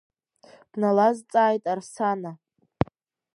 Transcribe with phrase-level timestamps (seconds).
[0.71, 2.31] Дналазцааит Арсана.